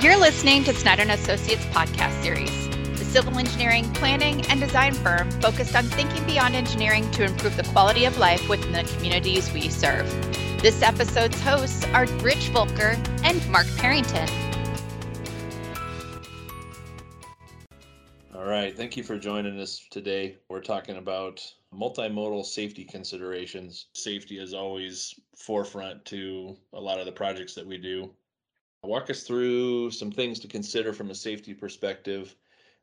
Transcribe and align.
You're 0.00 0.16
listening 0.16 0.62
to 0.62 0.72
Snyder 0.72 1.02
and 1.02 1.10
Associates 1.10 1.64
podcast 1.66 2.22
series, 2.22 2.68
the 2.96 3.04
civil 3.04 3.36
engineering, 3.36 3.82
planning, 3.94 4.46
and 4.46 4.60
design 4.60 4.94
firm 4.94 5.28
focused 5.40 5.74
on 5.74 5.86
thinking 5.86 6.24
beyond 6.24 6.54
engineering 6.54 7.10
to 7.10 7.24
improve 7.24 7.56
the 7.56 7.64
quality 7.64 8.04
of 8.04 8.16
life 8.16 8.48
within 8.48 8.70
the 8.70 8.84
communities 8.94 9.52
we 9.52 9.68
serve. 9.68 10.08
This 10.62 10.82
episode's 10.82 11.40
hosts 11.40 11.84
are 11.86 12.06
Rich 12.22 12.50
Volker 12.50 12.96
and 13.24 13.50
Mark 13.50 13.66
Parrington. 13.76 14.28
All 18.32 18.44
right, 18.44 18.76
thank 18.76 18.96
you 18.96 19.02
for 19.02 19.18
joining 19.18 19.58
us 19.58 19.84
today. 19.90 20.36
We're 20.48 20.60
talking 20.60 20.98
about 20.98 21.44
multimodal 21.74 22.44
safety 22.44 22.84
considerations. 22.84 23.86
Safety 23.94 24.38
is 24.38 24.54
always 24.54 25.18
forefront 25.36 26.04
to 26.04 26.56
a 26.72 26.80
lot 26.80 27.00
of 27.00 27.06
the 27.06 27.10
projects 27.10 27.54
that 27.54 27.66
we 27.66 27.78
do. 27.78 28.12
Walk 28.84 29.10
us 29.10 29.24
through 29.24 29.90
some 29.90 30.12
things 30.12 30.38
to 30.40 30.48
consider 30.48 30.92
from 30.92 31.10
a 31.10 31.14
safety 31.14 31.52
perspective 31.52 32.34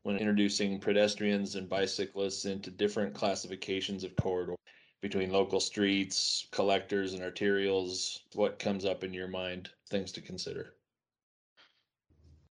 when 0.02 0.18
introducing 0.18 0.78
pedestrians 0.78 1.56
and 1.56 1.68
bicyclists 1.68 2.44
into 2.44 2.70
different 2.70 3.14
classifications 3.14 4.04
of 4.04 4.14
corridor 4.16 4.54
between 5.00 5.32
local 5.32 5.58
streets, 5.58 6.46
collectors, 6.52 7.14
and 7.14 7.22
arterials. 7.22 8.20
What 8.34 8.58
comes 8.58 8.84
up 8.84 9.04
in 9.04 9.14
your 9.14 9.26
mind? 9.26 9.70
Things 9.88 10.12
to 10.12 10.20
consider. 10.20 10.74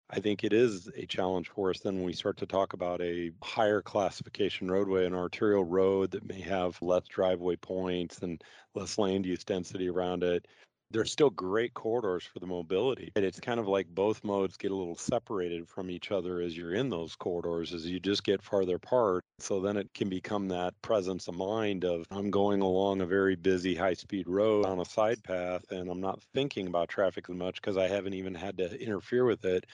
I 0.08 0.20
think 0.20 0.42
it 0.44 0.52
is 0.52 0.88
a 0.96 1.04
challenge 1.04 1.48
for 1.48 1.70
us 1.70 1.80
then 1.80 1.96
when 1.96 2.04
we 2.04 2.12
start 2.12 2.36
to 2.38 2.46
talk 2.46 2.72
about 2.72 3.00
a 3.00 3.32
higher 3.42 3.82
classification 3.82 4.70
roadway, 4.70 5.04
an 5.04 5.14
arterial 5.14 5.64
road 5.64 6.12
that 6.12 6.24
may 6.24 6.40
have 6.40 6.80
less 6.80 7.06
driveway 7.08 7.56
points 7.56 8.18
and 8.18 8.42
less 8.74 8.98
land 8.98 9.26
use 9.26 9.44
density 9.44 9.88
around 9.88 10.22
it 10.22 10.46
they're 10.90 11.04
still 11.04 11.30
great 11.30 11.74
corridors 11.74 12.24
for 12.24 12.38
the 12.38 12.46
mobility. 12.46 13.12
And 13.16 13.24
it's 13.24 13.40
kind 13.40 13.58
of 13.58 13.66
like 13.66 13.88
both 13.88 14.22
modes 14.24 14.56
get 14.56 14.70
a 14.70 14.74
little 14.74 14.96
separated 14.96 15.68
from 15.68 15.90
each 15.90 16.10
other 16.10 16.40
as 16.40 16.56
you're 16.56 16.74
in 16.74 16.88
those 16.88 17.16
corridors 17.16 17.74
as 17.74 17.86
you 17.86 18.00
just 18.00 18.24
get 18.24 18.42
farther 18.42 18.76
apart. 18.76 19.24
So 19.38 19.60
then 19.60 19.76
it 19.76 19.92
can 19.94 20.08
become 20.08 20.48
that 20.48 20.80
presence 20.82 21.28
of 21.28 21.36
mind 21.36 21.84
of 21.84 22.06
I'm 22.10 22.30
going 22.30 22.60
along 22.60 23.00
a 23.00 23.06
very 23.06 23.36
busy 23.36 23.74
high 23.74 23.94
speed 23.94 24.28
road 24.28 24.64
on 24.66 24.80
a 24.80 24.84
side 24.84 25.22
path 25.22 25.70
and 25.70 25.90
I'm 25.90 26.00
not 26.00 26.22
thinking 26.34 26.66
about 26.66 26.88
traffic 26.88 27.26
as 27.28 27.36
much 27.36 27.60
because 27.60 27.76
I 27.76 27.88
haven't 27.88 28.14
even 28.14 28.34
had 28.34 28.58
to 28.58 28.80
interfere 28.80 29.24
with 29.24 29.44
it. 29.44 29.66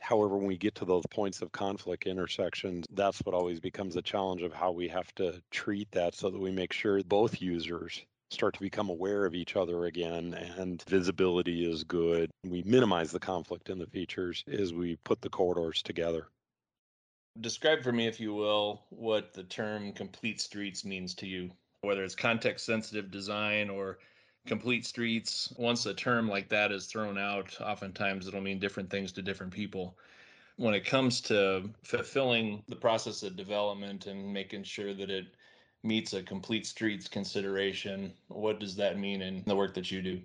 However, 0.00 0.38
when 0.38 0.46
we 0.46 0.56
get 0.56 0.76
to 0.76 0.86
those 0.86 1.04
points 1.10 1.42
of 1.42 1.52
conflict 1.52 2.06
intersections, 2.06 2.86
that's 2.90 3.18
what 3.18 3.34
always 3.34 3.60
becomes 3.60 3.96
a 3.96 4.02
challenge 4.02 4.42
of 4.42 4.52
how 4.52 4.72
we 4.72 4.88
have 4.88 5.14
to 5.16 5.42
treat 5.50 5.90
that 5.92 6.14
so 6.14 6.30
that 6.30 6.40
we 6.40 6.50
make 6.50 6.72
sure 6.72 7.02
both 7.02 7.42
users 7.42 8.02
start 8.30 8.54
to 8.54 8.60
become 8.60 8.88
aware 8.88 9.24
of 9.26 9.34
each 9.34 9.56
other 9.56 9.86
again 9.86 10.34
and 10.56 10.82
visibility 10.82 11.70
is 11.70 11.84
good. 11.84 12.30
We 12.44 12.62
minimize 12.62 13.10
the 13.10 13.20
conflict 13.20 13.68
in 13.70 13.78
the 13.78 13.86
features 13.86 14.44
as 14.50 14.72
we 14.72 14.96
put 15.04 15.20
the 15.20 15.28
corridors 15.28 15.82
together. 15.82 16.28
Describe 17.40 17.82
for 17.82 17.92
me, 17.92 18.06
if 18.06 18.20
you 18.20 18.34
will, 18.34 18.82
what 18.90 19.32
the 19.32 19.44
term 19.44 19.92
complete 19.92 20.40
streets 20.40 20.84
means 20.84 21.14
to 21.14 21.26
you, 21.26 21.50
whether 21.82 22.04
it's 22.04 22.14
context 22.14 22.66
sensitive 22.66 23.10
design 23.10 23.70
or 23.70 23.98
complete 24.46 24.86
streets. 24.86 25.52
Once 25.56 25.86
a 25.86 25.94
term 25.94 26.28
like 26.28 26.48
that 26.48 26.72
is 26.72 26.86
thrown 26.86 27.18
out, 27.18 27.56
oftentimes 27.60 28.26
it'll 28.26 28.40
mean 28.40 28.58
different 28.58 28.90
things 28.90 29.12
to 29.12 29.22
different 29.22 29.52
people. 29.52 29.96
When 30.56 30.74
it 30.74 30.84
comes 30.84 31.20
to 31.22 31.70
fulfilling 31.82 32.62
the 32.68 32.76
process 32.76 33.22
of 33.22 33.36
development 33.36 34.06
and 34.06 34.32
making 34.32 34.64
sure 34.64 34.92
that 34.92 35.10
it 35.10 35.26
meets 35.82 36.12
a 36.12 36.22
complete 36.22 36.66
streets 36.66 37.08
consideration. 37.08 38.12
What 38.28 38.60
does 38.60 38.76
that 38.76 38.98
mean 38.98 39.22
in 39.22 39.42
the 39.46 39.56
work 39.56 39.74
that 39.74 39.90
you 39.90 40.02
do? 40.02 40.20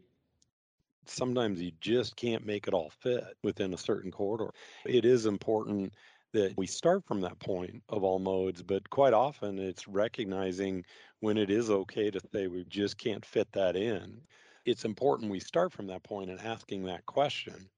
Sometimes 1.06 1.62
you 1.62 1.72
just 1.82 2.16
can't 2.16 2.46
make 2.46 2.68
it 2.68 2.74
all 2.74 2.92
fit 3.02 3.24
within 3.44 3.74
a 3.74 3.78
certain 3.78 4.12
corridor. 4.12 4.52
It 4.86 5.06
is 5.06 5.26
important 5.28 5.94
that 6.34 6.54
we 6.58 6.68
start 6.68 7.06
from 7.06 7.22
that 7.22 7.40
point 7.40 7.82
of 7.90 8.04
all 8.04 8.20
modes, 8.20 8.62
but 8.62 8.90
quite 8.90 9.14
often 9.14 9.58
it's 9.58 9.88
recognizing 9.88 10.84
when 11.22 11.38
it 11.38 11.50
is 11.50 11.70
okay 11.70 12.12
to 12.12 12.20
say 12.34 12.48
we 12.48 12.66
just 12.66 12.98
can't 12.98 13.24
fit 13.24 13.48
that 13.54 13.76
in. 13.76 14.20
It's 14.66 14.84
important 14.84 15.32
we 15.32 15.40
start 15.40 15.72
from 15.72 15.88
that 15.88 16.04
point 16.04 16.30
and 16.30 16.40
asking 16.42 16.84
that 16.86 17.06
question 17.06 17.70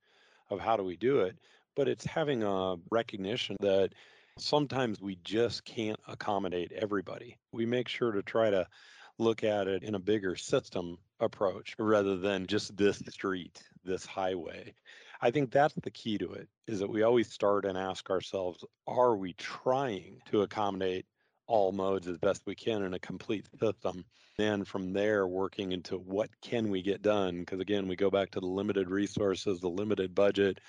of 0.50 0.60
how 0.60 0.78
do 0.78 0.84
we 0.84 0.96
do 0.96 1.20
it, 1.20 1.38
but 1.76 1.88
it's 1.88 2.06
having 2.06 2.44
a 2.44 2.78
recognition 2.90 3.58
that 3.60 3.94
sometimes 4.38 5.02
we 5.02 5.18
just 5.24 5.66
can't 5.66 6.00
accommodate 6.08 6.72
everybody. 6.72 7.38
We 7.52 7.66
make 7.66 7.88
sure 7.88 8.12
to 8.12 8.22
try 8.22 8.50
to 8.50 8.68
look 9.18 9.44
at 9.44 9.68
it 9.68 9.84
in 9.84 9.96
a 9.96 10.00
bigger 10.00 10.36
system 10.36 10.98
approach 11.20 11.76
rather 11.80 12.18
than 12.18 12.48
just 12.48 12.76
this 12.78 13.02
street, 13.10 13.62
this 13.84 14.06
highway. 14.06 14.74
I 15.20 15.32
think 15.32 15.52
that's 15.52 15.74
the 15.74 15.90
key 15.90 16.20
to 16.20 16.34
it 16.34 16.48
is 16.68 16.80
that 16.80 16.90
we 16.90 17.02
always 17.02 17.32
start 17.32 17.66
and 17.66 17.78
ask 17.78 18.10
ourselves, 18.10 18.64
are 18.86 19.16
we 19.16 19.34
trying 19.34 20.22
to 20.30 20.44
accommodate 20.44 21.06
all 21.48 21.72
modes 21.72 22.08
as 22.08 22.18
best 22.18 22.44
we 22.46 22.56
can 22.56 22.84
in 22.84 22.94
a 22.94 23.00
complete 23.00 23.48
system? 23.60 24.06
Then 24.38 24.64
from 24.66 24.94
there, 24.94 25.26
working 25.26 25.72
into 25.72 25.98
what 25.98 26.30
can 26.42 26.70
we 26.70 26.84
get 26.84 27.02
done? 27.02 27.40
Because 27.40 27.60
again, 27.60 27.88
we 27.88 27.96
go 27.96 28.12
back 28.12 28.32
to 28.32 28.40
the 28.40 28.46
limited 28.46 28.92
resources, 28.92 29.60
the 29.60 29.70
limited 29.70 30.14
budget, 30.14 30.60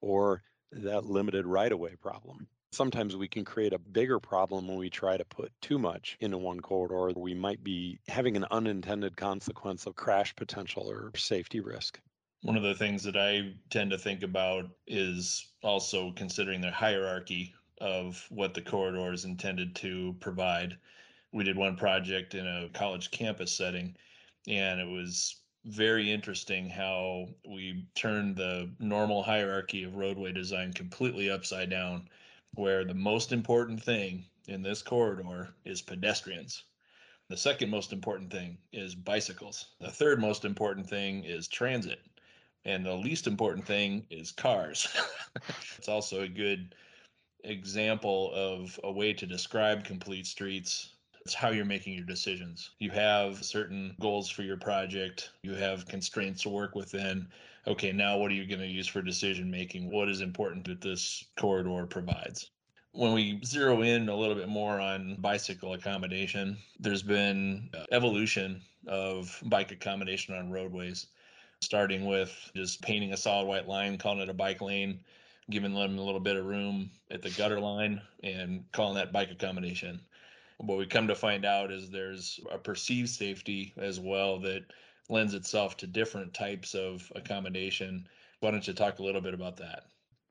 or 0.00 0.42
that 0.70 1.04
limited 1.04 1.46
right 1.46 1.70
of 1.70 1.78
way 1.78 1.94
problem 2.00 2.48
sometimes 2.72 3.16
we 3.16 3.28
can 3.28 3.44
create 3.44 3.72
a 3.72 3.78
bigger 3.78 4.18
problem 4.18 4.66
when 4.66 4.78
we 4.78 4.90
try 4.90 5.16
to 5.16 5.24
put 5.24 5.52
too 5.60 5.78
much 5.78 6.16
into 6.20 6.38
one 6.38 6.60
corridor. 6.60 7.18
We 7.18 7.34
might 7.34 7.62
be 7.62 7.98
having 8.08 8.36
an 8.36 8.46
unintended 8.50 9.16
consequence 9.16 9.86
of 9.86 9.94
crash 9.94 10.34
potential 10.34 10.90
or 10.90 11.12
safety 11.14 11.60
risk. 11.60 12.00
One 12.42 12.56
of 12.56 12.62
the 12.62 12.74
things 12.74 13.04
that 13.04 13.16
I 13.16 13.54
tend 13.70 13.90
to 13.90 13.98
think 13.98 14.22
about 14.22 14.64
is 14.86 15.52
also 15.62 16.12
considering 16.12 16.60
the 16.60 16.72
hierarchy 16.72 17.54
of 17.80 18.26
what 18.30 18.54
the 18.54 18.62
corridor 18.62 19.12
is 19.12 19.24
intended 19.24 19.76
to 19.76 20.16
provide. 20.20 20.76
We 21.32 21.44
did 21.44 21.56
one 21.56 21.76
project 21.76 22.34
in 22.34 22.46
a 22.46 22.68
college 22.72 23.10
campus 23.10 23.52
setting, 23.52 23.96
and 24.48 24.80
it 24.80 24.88
was 24.88 25.36
very 25.64 26.10
interesting 26.10 26.68
how 26.68 27.28
we 27.48 27.86
turned 27.94 28.36
the 28.36 28.74
normal 28.80 29.22
hierarchy 29.22 29.84
of 29.84 29.94
roadway 29.94 30.32
design 30.32 30.72
completely 30.72 31.30
upside 31.30 31.70
down 31.70 32.08
where 32.54 32.84
the 32.84 32.94
most 32.94 33.32
important 33.32 33.82
thing 33.82 34.24
in 34.46 34.62
this 34.62 34.82
corridor 34.82 35.54
is 35.64 35.80
pedestrians. 35.80 36.64
The 37.28 37.36
second 37.36 37.70
most 37.70 37.92
important 37.92 38.30
thing 38.30 38.58
is 38.72 38.94
bicycles. 38.94 39.66
The 39.80 39.90
third 39.90 40.20
most 40.20 40.44
important 40.44 40.88
thing 40.88 41.24
is 41.24 41.48
transit. 41.48 42.00
And 42.64 42.84
the 42.84 42.94
least 42.94 43.26
important 43.26 43.66
thing 43.66 44.06
is 44.10 44.32
cars. 44.32 44.86
it's 45.78 45.88
also 45.88 46.22
a 46.22 46.28
good 46.28 46.74
example 47.44 48.30
of 48.34 48.78
a 48.84 48.92
way 48.92 49.12
to 49.14 49.26
describe 49.26 49.84
complete 49.84 50.26
streets. 50.26 50.90
It's 51.24 51.34
how 51.34 51.50
you're 51.50 51.64
making 51.64 51.94
your 51.94 52.04
decisions. 52.04 52.70
You 52.78 52.90
have 52.90 53.44
certain 53.44 53.96
goals 54.00 54.28
for 54.28 54.42
your 54.42 54.56
project, 54.56 55.30
you 55.42 55.54
have 55.54 55.86
constraints 55.86 56.42
to 56.42 56.48
work 56.48 56.74
within 56.74 57.28
okay, 57.66 57.92
now 57.92 58.18
what 58.18 58.30
are 58.30 58.34
you 58.34 58.46
going 58.46 58.60
to 58.60 58.66
use 58.66 58.86
for 58.86 59.02
decision 59.02 59.50
making? 59.50 59.90
What 59.90 60.08
is 60.08 60.20
important 60.20 60.66
that 60.66 60.80
this 60.80 61.24
corridor 61.36 61.86
provides? 61.86 62.50
When 62.92 63.12
we 63.12 63.40
zero 63.44 63.82
in 63.82 64.08
a 64.08 64.16
little 64.16 64.34
bit 64.34 64.48
more 64.48 64.78
on 64.78 65.16
bicycle 65.18 65.72
accommodation, 65.72 66.58
there's 66.78 67.02
been 67.02 67.70
uh, 67.74 67.84
evolution 67.90 68.60
of 68.86 69.38
bike 69.46 69.72
accommodation 69.72 70.34
on 70.34 70.50
roadways, 70.50 71.06
starting 71.60 72.04
with 72.04 72.50
just 72.54 72.82
painting 72.82 73.12
a 73.12 73.16
solid 73.16 73.46
white 73.46 73.68
line, 73.68 73.96
calling 73.96 74.20
it 74.20 74.28
a 74.28 74.34
bike 74.34 74.60
lane, 74.60 75.00
giving 75.50 75.72
them 75.72 75.98
a 75.98 76.02
little 76.02 76.20
bit 76.20 76.36
of 76.36 76.44
room 76.44 76.90
at 77.10 77.22
the 77.22 77.30
gutter 77.30 77.60
line, 77.60 78.02
and 78.22 78.64
calling 78.72 78.96
that 78.96 79.12
bike 79.12 79.30
accommodation. 79.30 80.00
What 80.58 80.78
we 80.78 80.86
come 80.86 81.08
to 81.08 81.14
find 81.14 81.44
out 81.44 81.72
is 81.72 81.90
there's 81.90 82.38
a 82.50 82.58
perceived 82.58 83.08
safety 83.08 83.72
as 83.78 83.98
well 83.98 84.38
that 84.40 84.64
lends 85.08 85.34
itself 85.34 85.76
to 85.78 85.86
different 85.86 86.32
types 86.34 86.74
of 86.74 87.10
accommodation. 87.14 88.06
Why 88.40 88.50
don't 88.50 88.66
you 88.66 88.72
talk 88.72 88.98
a 88.98 89.02
little 89.02 89.20
bit 89.20 89.34
about 89.34 89.56
that? 89.58 89.84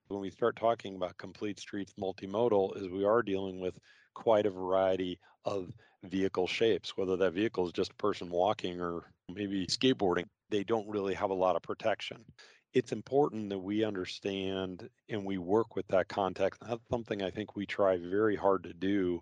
When 0.08 0.22
we 0.22 0.30
start 0.30 0.56
talking 0.56 0.96
about 0.96 1.18
complete 1.18 1.60
streets 1.60 1.94
multimodal, 2.00 2.78
is 2.78 2.90
we 2.90 3.06
are 3.06 3.22
dealing 3.22 3.60
with 3.60 3.78
quite 4.14 4.46
a 4.46 4.52
variety 4.52 5.20
of 5.46 5.72
vehicle 6.04 6.48
shapes, 6.48 6.98
whether 6.98 7.16
that 7.18 7.34
vehicle 7.34 7.66
is 7.66 7.74
just 7.74 7.92
a 7.92 7.96
person 7.96 8.30
walking 8.30 8.82
or 8.82 9.04
maybe 9.34 9.66
skateboarding, 9.68 10.26
they 10.50 10.64
don't 10.64 10.90
really 10.90 11.14
have 11.14 11.30
a 11.30 11.36
lot 11.36 11.56
of 11.56 11.62
protection. 11.62 12.24
It's 12.74 12.92
important 12.92 13.50
that 13.50 13.60
we 13.60 13.84
understand 13.84 14.90
and 15.10 15.26
we 15.26 15.38
work 15.38 15.76
with 15.76 15.88
that 15.88 16.08
context. 16.08 16.62
That's 16.68 16.82
something 16.90 17.22
I 17.22 17.30
think 17.30 17.56
we 17.56 17.66
try 17.66 17.98
very 17.98 18.36
hard 18.36 18.64
to 18.64 18.74
do 18.74 19.22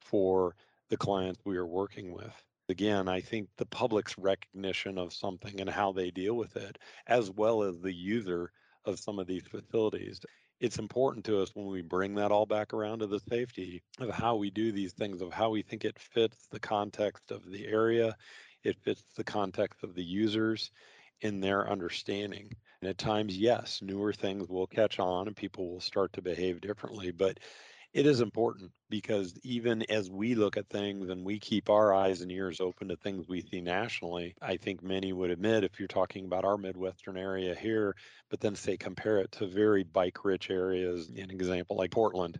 for 0.00 0.54
the 0.88 0.96
clients 0.96 1.40
we 1.44 1.56
are 1.56 1.66
working 1.66 2.12
with 2.12 2.34
again, 2.68 3.08
I 3.08 3.20
think 3.20 3.48
the 3.56 3.66
public's 3.66 4.16
recognition 4.18 4.98
of 4.98 5.12
something 5.12 5.60
and 5.60 5.70
how 5.70 5.92
they 5.92 6.10
deal 6.10 6.34
with 6.34 6.56
it, 6.56 6.78
as 7.06 7.30
well 7.30 7.62
as 7.62 7.80
the 7.80 7.92
user 7.92 8.52
of 8.84 8.98
some 8.98 9.18
of 9.18 9.26
these 9.26 9.46
facilities. 9.46 10.20
It's 10.60 10.78
important 10.78 11.24
to 11.26 11.40
us 11.40 11.50
when 11.54 11.66
we 11.66 11.82
bring 11.82 12.14
that 12.16 12.32
all 12.32 12.46
back 12.46 12.74
around 12.74 12.98
to 12.98 13.06
the 13.06 13.20
safety 13.20 13.82
of 14.00 14.10
how 14.10 14.36
we 14.36 14.50
do 14.50 14.72
these 14.72 14.92
things, 14.92 15.22
of 15.22 15.32
how 15.32 15.50
we 15.50 15.62
think 15.62 15.84
it 15.84 15.98
fits 15.98 16.46
the 16.50 16.60
context 16.60 17.30
of 17.30 17.48
the 17.48 17.66
area, 17.66 18.16
it 18.64 18.76
fits 18.82 19.04
the 19.16 19.24
context 19.24 19.84
of 19.84 19.94
the 19.94 20.02
users 20.02 20.70
in 21.20 21.40
their 21.40 21.68
understanding. 21.68 22.50
And 22.80 22.90
at 22.90 22.98
times, 22.98 23.36
yes, 23.36 23.80
newer 23.82 24.12
things 24.12 24.48
will 24.48 24.66
catch 24.66 24.98
on 24.98 25.26
and 25.26 25.36
people 25.36 25.70
will 25.70 25.80
start 25.80 26.12
to 26.14 26.22
behave 26.22 26.60
differently. 26.60 27.12
But 27.12 27.38
it 27.98 28.06
is 28.06 28.20
important 28.20 28.70
because 28.88 29.34
even 29.42 29.82
as 29.90 30.08
we 30.08 30.36
look 30.36 30.56
at 30.56 30.68
things 30.68 31.08
and 31.08 31.24
we 31.24 31.36
keep 31.36 31.68
our 31.68 31.92
eyes 31.92 32.20
and 32.20 32.30
ears 32.30 32.60
open 32.60 32.86
to 32.86 32.94
things 32.94 33.26
we 33.26 33.40
see 33.40 33.60
nationally, 33.60 34.36
I 34.40 34.56
think 34.56 34.84
many 34.84 35.12
would 35.12 35.32
admit 35.32 35.64
if 35.64 35.80
you're 35.80 35.88
talking 35.88 36.24
about 36.24 36.44
our 36.44 36.56
Midwestern 36.56 37.16
area 37.16 37.56
here, 37.56 37.96
but 38.30 38.38
then 38.38 38.54
say 38.54 38.76
compare 38.76 39.18
it 39.18 39.32
to 39.32 39.48
very 39.48 39.82
bike 39.82 40.24
rich 40.24 40.48
areas, 40.48 41.08
an 41.08 41.32
example 41.32 41.76
like 41.76 41.90
Portland, 41.90 42.38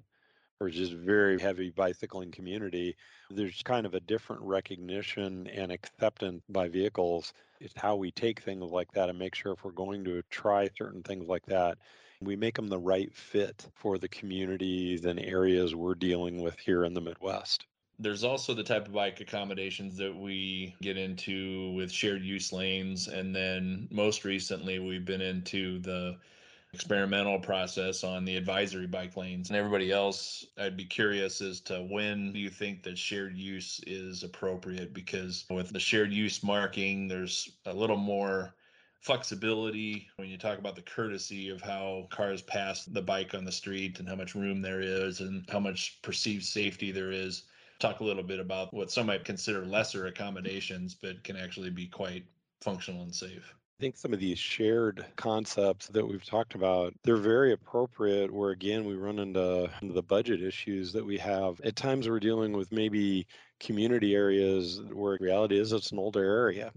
or 0.60 0.70
just 0.70 0.92
very 0.92 1.40
heavy 1.40 1.70
bicycling 1.70 2.30
community, 2.30 2.94
there's 3.28 3.60
kind 3.64 3.84
of 3.84 3.94
a 3.94 4.00
different 4.00 4.42
recognition 4.42 5.48
and 5.48 5.72
acceptance 5.72 6.44
by 6.48 6.68
vehicles. 6.68 7.32
It's 7.60 7.74
how 7.76 7.96
we 7.96 8.12
take 8.12 8.42
things 8.42 8.70
like 8.70 8.92
that 8.92 9.08
and 9.08 9.18
make 9.18 9.34
sure 9.34 9.54
if 9.54 9.64
we're 9.64 9.72
going 9.72 10.04
to 10.04 10.22
try 10.30 10.68
certain 10.78 11.02
things 11.02 11.26
like 11.26 11.46
that, 11.46 11.78
we 12.20 12.36
make 12.36 12.56
them 12.56 12.68
the 12.68 12.78
right 12.78 13.14
fit 13.14 13.66
for 13.74 13.98
the 13.98 14.08
communities 14.08 15.04
and 15.04 15.20
areas 15.20 15.74
we're 15.74 15.94
dealing 15.94 16.42
with 16.42 16.58
here 16.58 16.84
in 16.84 16.94
the 16.94 17.00
Midwest. 17.00 17.66
There's 18.00 18.24
also 18.24 18.54
the 18.54 18.62
type 18.62 18.86
of 18.86 18.92
bike 18.92 19.20
accommodations 19.20 19.96
that 19.96 20.14
we 20.14 20.76
get 20.80 20.96
into 20.96 21.72
with 21.72 21.90
shared 21.90 22.22
use 22.22 22.52
lanes. 22.52 23.08
And 23.08 23.34
then 23.34 23.88
most 23.90 24.24
recently, 24.24 24.78
we've 24.78 25.04
been 25.04 25.20
into 25.20 25.80
the 25.80 26.16
experimental 26.74 27.38
process 27.40 28.04
on 28.04 28.24
the 28.24 28.36
advisory 28.36 28.86
bike 28.86 29.16
lanes 29.16 29.48
and 29.48 29.56
everybody 29.56 29.90
else 29.90 30.44
i'd 30.58 30.76
be 30.76 30.84
curious 30.84 31.40
as 31.40 31.60
to 31.60 31.80
when 31.88 32.30
do 32.30 32.38
you 32.38 32.50
think 32.50 32.82
that 32.82 32.98
shared 32.98 33.38
use 33.38 33.80
is 33.86 34.22
appropriate 34.22 34.92
because 34.92 35.46
with 35.48 35.72
the 35.72 35.80
shared 35.80 36.12
use 36.12 36.42
marking 36.42 37.08
there's 37.08 37.56
a 37.64 37.72
little 37.72 37.96
more 37.96 38.54
flexibility 39.00 40.08
when 40.16 40.28
you 40.28 40.36
talk 40.36 40.58
about 40.58 40.74
the 40.74 40.82
courtesy 40.82 41.48
of 41.50 41.60
how 41.60 42.06
cars 42.10 42.42
pass 42.42 42.84
the 42.84 43.02
bike 43.02 43.34
on 43.34 43.44
the 43.44 43.52
street 43.52 44.00
and 44.00 44.08
how 44.08 44.16
much 44.16 44.34
room 44.34 44.60
there 44.60 44.80
is 44.80 45.20
and 45.20 45.48
how 45.48 45.60
much 45.60 46.00
perceived 46.02 46.44
safety 46.44 46.90
there 46.90 47.12
is 47.12 47.44
talk 47.78 48.00
a 48.00 48.04
little 48.04 48.24
bit 48.24 48.40
about 48.40 48.74
what 48.74 48.90
some 48.90 49.06
might 49.06 49.24
consider 49.24 49.64
lesser 49.64 50.06
accommodations 50.06 50.94
but 50.94 51.22
can 51.22 51.36
actually 51.36 51.70
be 51.70 51.86
quite 51.86 52.24
functional 52.60 53.02
and 53.02 53.14
safe 53.14 53.54
I 53.78 53.80
think 53.80 53.96
some 53.96 54.12
of 54.12 54.18
these 54.18 54.40
shared 54.40 55.06
concepts 55.14 55.86
that 55.90 56.04
we've 56.04 56.24
talked 56.24 56.56
about, 56.56 56.92
they're 57.04 57.16
very 57.16 57.52
appropriate 57.52 58.28
where 58.28 58.50
again 58.50 58.84
we 58.84 58.96
run 58.96 59.20
into, 59.20 59.70
into 59.80 59.94
the 59.94 60.02
budget 60.02 60.42
issues 60.42 60.92
that 60.94 61.06
we 61.06 61.16
have. 61.18 61.60
At 61.60 61.76
times 61.76 62.08
we're 62.08 62.18
dealing 62.18 62.54
with 62.54 62.72
maybe 62.72 63.28
community 63.60 64.16
areas 64.16 64.80
where 64.92 65.16
reality 65.20 65.60
is 65.60 65.70
it's 65.70 65.92
an 65.92 66.00
older 66.00 66.24
area. 66.24 66.72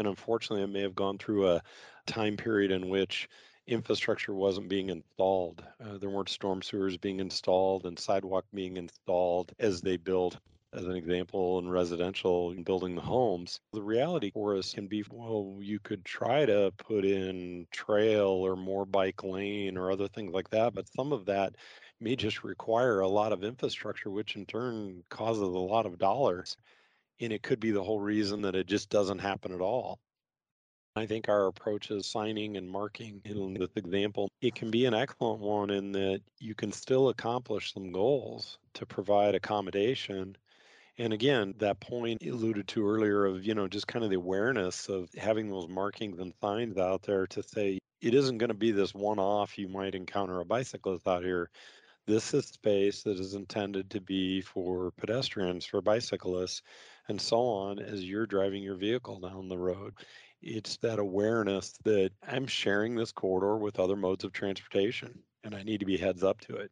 And 0.00 0.08
unfortunately 0.08 0.64
it 0.64 0.68
may 0.68 0.80
have 0.80 0.94
gone 0.94 1.18
through 1.18 1.48
a 1.48 1.62
time 2.06 2.36
period 2.36 2.70
in 2.72 2.88
which 2.88 3.28
infrastructure 3.66 4.34
wasn't 4.34 4.70
being 4.70 4.88
installed. 4.88 5.62
Uh, 5.78 5.98
there 5.98 6.08
weren't 6.08 6.30
storm 6.30 6.62
sewers 6.62 6.96
being 6.96 7.20
installed 7.20 7.84
and 7.84 7.98
sidewalk 7.98 8.46
being 8.54 8.78
installed 8.78 9.52
as 9.58 9.82
they 9.82 9.98
built 9.98 10.38
as 10.72 10.84
an 10.84 10.96
example 10.96 11.58
in 11.58 11.68
residential 11.68 12.52
in 12.52 12.62
building 12.62 12.94
the 12.94 13.02
homes 13.02 13.60
the 13.72 13.82
reality 13.82 14.30
for 14.30 14.56
us 14.56 14.72
can 14.72 14.86
be 14.86 15.04
well 15.10 15.58
you 15.60 15.80
could 15.80 16.04
try 16.04 16.46
to 16.46 16.72
put 16.78 17.04
in 17.04 17.66
trail 17.72 18.28
or 18.28 18.54
more 18.56 18.86
bike 18.86 19.24
lane 19.24 19.76
or 19.76 19.90
other 19.90 20.06
things 20.06 20.32
like 20.32 20.48
that 20.50 20.72
but 20.72 20.86
some 20.88 21.12
of 21.12 21.26
that 21.26 21.56
may 22.00 22.14
just 22.14 22.44
require 22.44 23.00
a 23.00 23.08
lot 23.08 23.32
of 23.32 23.42
infrastructure 23.42 24.10
which 24.10 24.36
in 24.36 24.46
turn 24.46 25.02
causes 25.10 25.42
a 25.42 25.46
lot 25.46 25.86
of 25.86 25.98
dollars 25.98 26.56
and 27.20 27.32
it 27.32 27.42
could 27.42 27.60
be 27.60 27.70
the 27.70 27.82
whole 27.82 28.00
reason 28.00 28.42
that 28.42 28.54
it 28.54 28.66
just 28.66 28.88
doesn't 28.88 29.18
happen 29.18 29.52
at 29.52 29.60
all. 29.60 29.98
I 30.96 31.06
think 31.06 31.28
our 31.28 31.46
approach 31.46 31.90
is 31.90 32.06
signing 32.06 32.56
and 32.56 32.68
marking 32.68 33.20
in 33.24 33.54
this 33.54 33.70
example, 33.76 34.28
it 34.40 34.56
can 34.56 34.70
be 34.70 34.86
an 34.86 34.94
excellent 34.94 35.40
one 35.40 35.70
in 35.70 35.92
that 35.92 36.20
you 36.38 36.54
can 36.54 36.72
still 36.72 37.10
accomplish 37.10 37.72
some 37.72 37.92
goals 37.92 38.58
to 38.74 38.86
provide 38.86 39.34
accommodation. 39.36 40.36
And 40.98 41.12
again, 41.12 41.54
that 41.58 41.78
point 41.78 42.22
alluded 42.26 42.66
to 42.68 42.88
earlier 42.88 43.24
of, 43.24 43.46
you 43.46 43.54
know, 43.54 43.68
just 43.68 43.86
kind 43.86 44.04
of 44.04 44.10
the 44.10 44.16
awareness 44.16 44.88
of 44.88 45.08
having 45.16 45.48
those 45.48 45.68
markings 45.68 46.18
and 46.18 46.34
signs 46.40 46.76
out 46.76 47.02
there 47.02 47.26
to 47.28 47.42
say 47.42 47.78
it 48.00 48.14
isn't 48.14 48.38
going 48.38 48.48
to 48.48 48.54
be 48.54 48.72
this 48.72 48.92
one 48.92 49.18
off 49.18 49.58
you 49.58 49.68
might 49.68 49.94
encounter 49.94 50.40
a 50.40 50.44
bicyclist 50.44 51.06
out 51.06 51.22
here. 51.22 51.50
This 52.06 52.34
is 52.34 52.46
space 52.46 53.04
that 53.04 53.20
is 53.20 53.34
intended 53.34 53.90
to 53.90 54.00
be 54.00 54.40
for 54.40 54.90
pedestrians, 54.98 55.64
for 55.64 55.80
bicyclists, 55.80 56.62
and 57.10 57.20
so 57.20 57.40
on 57.40 57.80
as 57.80 58.04
you're 58.04 58.24
driving 58.24 58.62
your 58.62 58.76
vehicle 58.76 59.18
down 59.18 59.48
the 59.48 59.58
road. 59.58 59.94
It's 60.42 60.76
that 60.78 61.00
awareness 61.00 61.72
that 61.84 62.12
I'm 62.26 62.46
sharing 62.46 62.94
this 62.94 63.12
corridor 63.12 63.58
with 63.58 63.80
other 63.80 63.96
modes 63.96 64.24
of 64.24 64.32
transportation 64.32 65.18
and 65.44 65.54
I 65.54 65.64
need 65.64 65.80
to 65.80 65.86
be 65.86 65.96
heads 65.96 66.22
up 66.22 66.40
to 66.42 66.56
it. 66.56 66.70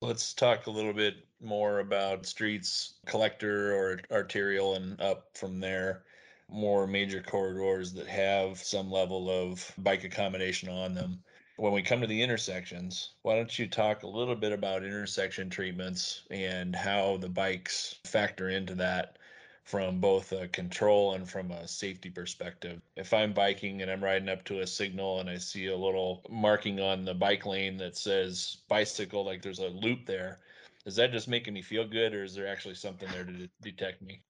Let's 0.00 0.32
talk 0.32 0.66
a 0.66 0.70
little 0.70 0.92
bit 0.92 1.26
more 1.42 1.80
about 1.80 2.26
streets, 2.26 2.94
collector 3.06 3.74
or 3.74 4.00
arterial, 4.10 4.76
and 4.76 4.98
up 5.00 5.26
from 5.34 5.60
there. 5.60 6.04
More 6.48 6.86
major 6.86 7.22
corridors 7.22 7.92
that 7.94 8.06
have 8.06 8.58
some 8.58 8.90
level 8.90 9.30
of 9.30 9.70
bike 9.78 10.04
accommodation 10.04 10.68
on 10.68 10.94
them. 10.94 11.22
When 11.56 11.72
we 11.72 11.82
come 11.82 12.00
to 12.00 12.06
the 12.06 12.22
intersections, 12.22 13.10
why 13.22 13.36
don't 13.36 13.58
you 13.58 13.66
talk 13.66 14.02
a 14.02 14.08
little 14.08 14.36
bit 14.36 14.52
about 14.52 14.84
intersection 14.84 15.50
treatments 15.50 16.22
and 16.30 16.74
how 16.74 17.18
the 17.18 17.28
bikes 17.28 17.96
factor 18.04 18.48
into 18.48 18.74
that 18.76 19.18
from 19.64 20.00
both 20.00 20.32
a 20.32 20.48
control 20.48 21.14
and 21.14 21.28
from 21.28 21.50
a 21.50 21.68
safety 21.68 22.10
perspective. 22.10 22.80
If 22.96 23.14
I'm 23.14 23.32
biking 23.32 23.82
and 23.82 23.90
I'm 23.90 24.02
riding 24.02 24.28
up 24.28 24.44
to 24.44 24.60
a 24.60 24.66
signal 24.66 25.20
and 25.20 25.30
I 25.30 25.38
see 25.38 25.66
a 25.66 25.76
little 25.76 26.22
marking 26.28 26.80
on 26.80 27.04
the 27.04 27.14
bike 27.14 27.46
lane 27.46 27.76
that 27.76 27.96
says 27.96 28.58
bicycle, 28.68 29.24
like 29.24 29.42
there's 29.42 29.60
a 29.60 29.68
loop 29.68 30.06
there, 30.06 30.40
is 30.86 30.96
that 30.96 31.12
just 31.12 31.28
making 31.28 31.54
me 31.54 31.62
feel 31.62 31.86
good 31.86 32.14
or 32.14 32.24
is 32.24 32.34
there 32.34 32.48
actually 32.48 32.74
something 32.74 33.08
there 33.12 33.24
to 33.24 33.32
de- 33.32 33.50
detect 33.62 34.02
me? 34.02 34.22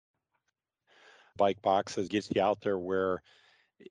Bike 1.37 1.63
boxes 1.63 2.09
gets 2.09 2.29
you 2.35 2.43
out 2.43 2.61
there 2.61 2.79
where 2.79 3.23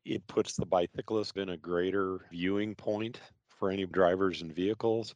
it 0.05 0.27
puts 0.27 0.55
the 0.55 0.65
bicyclist 0.65 1.37
in 1.37 1.49
a 1.49 1.57
greater 1.57 2.19
viewing 2.31 2.75
point 2.75 3.19
for 3.47 3.71
any 3.71 3.85
drivers 3.85 4.41
and 4.41 4.53
vehicles, 4.53 5.15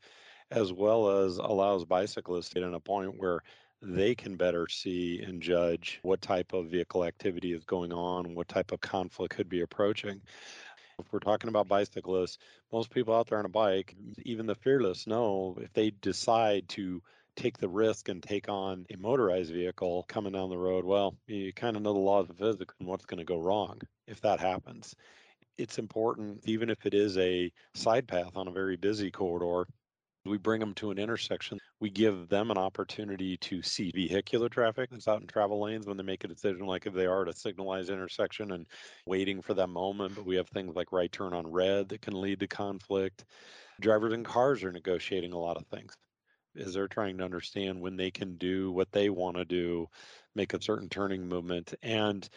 as 0.51 0.73
well 0.73 1.09
as 1.09 1.37
allows 1.37 1.85
bicyclists 1.85 2.49
to 2.49 2.55
get 2.55 2.63
in 2.63 2.73
a 2.73 2.79
point 2.79 3.17
where 3.17 3.41
they 3.83 4.15
can 4.15 4.37
better 4.37 4.67
see 4.67 5.21
and 5.21 5.41
judge 5.41 5.99
what 6.03 6.21
type 6.21 6.53
of 6.53 6.67
vehicle 6.67 7.03
activity 7.03 7.51
is 7.51 7.65
going 7.65 7.91
on, 7.91 8.33
what 8.33 8.47
type 8.47 8.71
of 8.71 8.79
conflict 8.79 9.35
could 9.35 9.49
be 9.49 9.61
approaching. 9.61 10.21
If 10.99 11.11
we're 11.11 11.19
talking 11.19 11.49
about 11.49 11.67
bicyclists, 11.67 12.37
most 12.71 12.89
people 12.89 13.13
out 13.13 13.27
there 13.27 13.39
on 13.39 13.45
a 13.45 13.49
bike, 13.49 13.95
even 14.23 14.45
the 14.45 14.55
fearless, 14.55 15.07
know 15.07 15.57
if 15.59 15.73
they 15.73 15.89
decide 15.89 16.69
to 16.69 17.01
take 17.35 17.57
the 17.57 17.67
risk 17.67 18.09
and 18.09 18.21
take 18.21 18.47
on 18.47 18.85
a 18.93 18.97
motorized 18.97 19.51
vehicle 19.51 20.05
coming 20.07 20.33
down 20.33 20.49
the 20.49 20.57
road, 20.57 20.85
well, 20.85 21.15
you 21.27 21.51
kind 21.51 21.75
of 21.75 21.81
know 21.81 21.93
the 21.93 21.99
laws 21.99 22.29
of 22.29 22.37
physics 22.37 22.75
and 22.79 22.87
what's 22.87 23.05
going 23.05 23.17
to 23.17 23.25
go 23.25 23.37
wrong 23.37 23.81
if 24.07 24.21
that 24.21 24.39
happens. 24.39 24.95
It's 25.57 25.77
important, 25.77 26.41
even 26.45 26.69
if 26.69 26.85
it 26.85 26.93
is 26.93 27.17
a 27.17 27.51
side 27.73 28.07
path 28.07 28.35
on 28.35 28.47
a 28.47 28.51
very 28.51 28.77
busy 28.77 29.11
corridor, 29.11 29.67
we 30.25 30.37
bring 30.37 30.59
them 30.59 30.73
to 30.75 30.91
an 30.91 30.97
intersection. 30.97 31.59
We 31.79 31.89
give 31.89 32.29
them 32.29 32.49
an 32.49 32.57
opportunity 32.57 33.37
to 33.37 33.61
see 33.61 33.91
vehicular 33.93 34.49
traffic 34.49 34.89
that's 34.89 35.07
out 35.07 35.21
in 35.21 35.27
travel 35.27 35.61
lanes 35.61 35.85
when 35.85 35.97
they 35.97 36.03
make 36.03 36.23
a 36.23 36.29
decision, 36.29 36.65
like 36.65 36.85
if 36.85 36.93
they 36.93 37.05
are 37.05 37.23
at 37.23 37.27
a 37.27 37.35
signalized 37.35 37.89
intersection 37.89 38.51
and 38.51 38.65
waiting 39.05 39.41
for 39.41 39.53
that 39.55 39.67
moment. 39.67 40.15
But 40.15 40.25
we 40.25 40.37
have 40.37 40.47
things 40.49 40.75
like 40.75 40.91
right 40.91 41.11
turn 41.11 41.33
on 41.33 41.51
red 41.51 41.89
that 41.89 42.01
can 42.01 42.19
lead 42.19 42.39
to 42.39 42.47
conflict. 42.47 43.25
Drivers 43.81 44.13
and 44.13 44.25
cars 44.25 44.63
are 44.63 44.71
negotiating 44.71 45.33
a 45.33 45.39
lot 45.39 45.57
of 45.57 45.67
things 45.67 45.93
as 46.55 46.73
they're 46.73 46.87
trying 46.87 47.17
to 47.17 47.23
understand 47.23 47.81
when 47.81 47.97
they 47.97 48.11
can 48.11 48.37
do 48.37 48.71
what 48.71 48.91
they 48.91 49.09
want 49.09 49.37
to 49.37 49.45
do, 49.45 49.87
make 50.35 50.53
a 50.53 50.61
certain 50.61 50.89
turning 50.89 51.27
movement. 51.27 51.73
And 51.81 52.27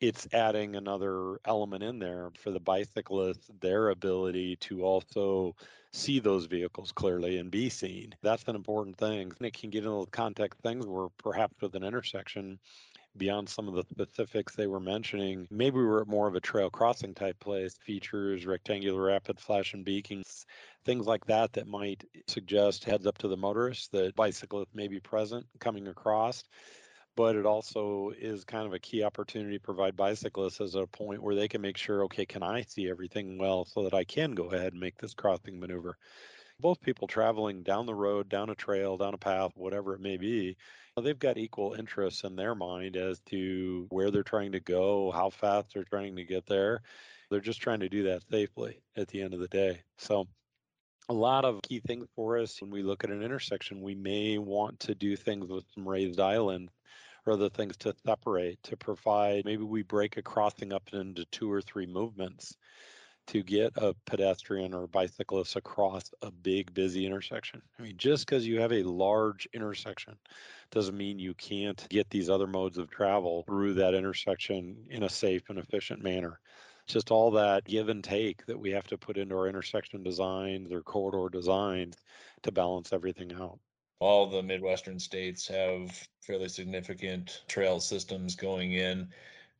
it's 0.00 0.28
adding 0.32 0.76
another 0.76 1.38
element 1.46 1.82
in 1.82 1.98
there 1.98 2.30
for 2.38 2.50
the 2.50 2.60
bicyclists, 2.60 3.50
their 3.60 3.88
ability 3.88 4.56
to 4.56 4.82
also 4.82 5.56
see 5.96 6.20
those 6.20 6.46
vehicles 6.46 6.92
clearly 6.92 7.38
and 7.38 7.50
be 7.50 7.68
seen. 7.68 8.14
That's 8.22 8.44
an 8.46 8.56
important 8.56 8.96
thing. 8.96 9.32
And 9.38 9.46
it 9.46 9.58
can 9.58 9.70
get 9.70 9.84
into 9.84 10.04
the 10.04 10.10
context 10.10 10.60
things 10.60 10.86
where 10.86 11.08
perhaps 11.18 11.60
with 11.60 11.74
an 11.74 11.84
intersection, 11.84 12.58
beyond 13.16 13.48
some 13.48 13.66
of 13.66 13.74
the 13.74 13.84
specifics 13.90 14.54
they 14.54 14.66
were 14.66 14.80
mentioning, 14.80 15.48
maybe 15.50 15.76
we're 15.76 16.02
at 16.02 16.06
more 16.06 16.28
of 16.28 16.34
a 16.34 16.40
trail 16.40 16.68
crossing 16.68 17.14
type 17.14 17.38
place, 17.40 17.74
features, 17.84 18.44
rectangular 18.44 19.00
rapid 19.00 19.40
flashing 19.40 19.82
beacons, 19.82 20.44
things 20.84 21.06
like 21.06 21.24
that 21.26 21.52
that 21.54 21.66
might 21.66 22.04
suggest 22.26 22.84
heads 22.84 23.06
up 23.06 23.16
to 23.18 23.28
the 23.28 23.36
motorist 23.36 23.90
that 23.92 24.14
bicyclists 24.14 24.74
may 24.74 24.88
be 24.88 25.00
present 25.00 25.46
coming 25.58 25.88
across 25.88 26.44
but 27.16 27.34
it 27.34 27.46
also 27.46 28.12
is 28.16 28.44
kind 28.44 28.66
of 28.66 28.74
a 28.74 28.78
key 28.78 29.02
opportunity 29.02 29.56
to 29.56 29.64
provide 29.64 29.96
bicyclists 29.96 30.60
as 30.60 30.74
a 30.74 30.86
point 30.86 31.22
where 31.22 31.34
they 31.34 31.48
can 31.48 31.62
make 31.62 31.78
sure, 31.78 32.04
okay, 32.04 32.26
can 32.26 32.42
I 32.42 32.62
see 32.62 32.90
everything 32.90 33.38
well 33.38 33.64
so 33.64 33.84
that 33.84 33.94
I 33.94 34.04
can 34.04 34.32
go 34.32 34.50
ahead 34.50 34.72
and 34.72 34.80
make 34.80 34.98
this 34.98 35.14
crossing 35.14 35.58
maneuver? 35.58 35.96
Both 36.60 36.82
people 36.82 37.08
traveling 37.08 37.62
down 37.62 37.86
the 37.86 37.94
road, 37.94 38.28
down 38.28 38.50
a 38.50 38.54
trail, 38.54 38.98
down 38.98 39.14
a 39.14 39.18
path, 39.18 39.52
whatever 39.56 39.94
it 39.94 40.00
may 40.00 40.18
be, 40.18 40.56
uh, 40.96 41.00
they've 41.00 41.18
got 41.18 41.38
equal 41.38 41.74
interests 41.74 42.22
in 42.24 42.36
their 42.36 42.54
mind 42.54 42.96
as 42.96 43.20
to 43.30 43.86
where 43.90 44.10
they're 44.10 44.22
trying 44.22 44.52
to 44.52 44.60
go, 44.60 45.10
how 45.10 45.30
fast 45.30 45.72
they're 45.72 45.84
trying 45.84 46.16
to 46.16 46.24
get 46.24 46.46
there. 46.46 46.82
They're 47.30 47.40
just 47.40 47.60
trying 47.60 47.80
to 47.80 47.88
do 47.88 48.04
that 48.04 48.22
safely 48.30 48.80
at 48.94 49.08
the 49.08 49.22
end 49.22 49.34
of 49.34 49.40
the 49.40 49.48
day. 49.48 49.82
So, 49.98 50.28
a 51.08 51.14
lot 51.14 51.44
of 51.44 51.62
key 51.62 51.80
things 51.80 52.08
for 52.16 52.38
us 52.38 52.60
when 52.60 52.70
we 52.70 52.82
look 52.82 53.04
at 53.04 53.10
an 53.10 53.22
intersection, 53.22 53.80
we 53.80 53.94
may 53.94 54.38
want 54.38 54.80
to 54.80 54.94
do 54.94 55.16
things 55.16 55.48
with 55.48 55.64
some 55.74 55.88
raised 55.88 56.18
islands 56.18 56.72
or 57.26 57.32
other 57.32 57.48
things 57.50 57.76
to 57.78 57.94
separate, 58.04 58.62
to 58.64 58.76
provide 58.76 59.44
maybe 59.44 59.64
we 59.64 59.82
break 59.82 60.16
a 60.16 60.22
crossing 60.22 60.72
up 60.72 60.88
into 60.92 61.24
two 61.26 61.50
or 61.50 61.60
three 61.60 61.86
movements 61.86 62.56
to 63.26 63.42
get 63.42 63.72
a 63.76 63.94
pedestrian 64.06 64.72
or 64.72 64.86
bicyclist 64.86 65.56
across 65.56 66.12
a 66.22 66.30
big 66.30 66.72
busy 66.72 67.04
intersection. 67.04 67.60
I 67.78 67.82
mean, 67.82 67.96
just 67.96 68.24
because 68.24 68.46
you 68.46 68.60
have 68.60 68.72
a 68.72 68.84
large 68.84 69.48
intersection 69.52 70.16
doesn't 70.70 70.96
mean 70.96 71.18
you 71.18 71.34
can't 71.34 71.84
get 71.90 72.08
these 72.08 72.30
other 72.30 72.46
modes 72.46 72.78
of 72.78 72.90
travel 72.90 73.42
through 73.46 73.74
that 73.74 73.94
intersection 73.94 74.76
in 74.90 75.02
a 75.02 75.08
safe 75.08 75.42
and 75.48 75.58
efficient 75.58 76.02
manner. 76.02 76.38
Just 76.86 77.10
all 77.10 77.32
that 77.32 77.64
give 77.64 77.88
and 77.88 78.04
take 78.04 78.46
that 78.46 78.60
we 78.60 78.70
have 78.70 78.86
to 78.88 78.98
put 78.98 79.18
into 79.18 79.34
our 79.34 79.48
intersection 79.48 80.04
designs 80.04 80.70
or 80.70 80.82
corridor 80.82 81.28
designs 81.28 81.96
to 82.42 82.52
balance 82.52 82.92
everything 82.92 83.32
out. 83.32 83.58
All 83.98 84.26
the 84.26 84.42
Midwestern 84.42 84.98
states 84.98 85.48
have 85.48 86.08
fairly 86.20 86.48
significant 86.48 87.42
trail 87.48 87.80
systems 87.80 88.36
going 88.36 88.72
in, 88.72 89.08